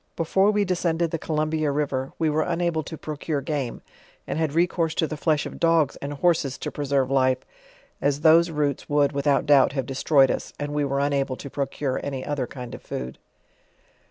[0.15, 3.83] Before we descended the Co'urnbia river, we were unable to procure game,
[4.25, 7.37] and had recourse to the flesh of dogs arid horses to preserve life,
[8.01, 11.99] as those roots would, without doubt, have destroyed us, and we were unable to procure
[12.03, 13.19] any other kind of food.